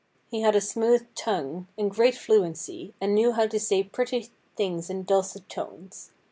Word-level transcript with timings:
He 0.31 0.41
had 0.41 0.55
a 0.55 0.61
smooth 0.61 1.05
tongue 1.13 1.67
and 1.77 1.91
great 1.91 2.15
fluency, 2.15 2.95
and 2.99 3.13
knew 3.13 3.33
how 3.33 3.45
to 3.45 3.59
say 3.59 3.83
pretty 3.83 4.31
things 4.55 4.89
in 4.89 5.03
dulcet 5.03 5.47
tones. 5.47 6.11